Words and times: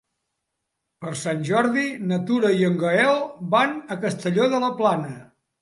Per 1.05 1.11
Sant 1.23 1.43
Jordi 1.49 1.83
na 2.11 2.19
Tura 2.31 2.53
i 2.63 2.67
en 2.71 2.81
Gaël 2.85 3.23
van 3.55 3.79
a 3.97 3.99
Castelló 4.07 4.53
de 4.57 4.63
la 4.65 4.73
Plana. 4.81 5.17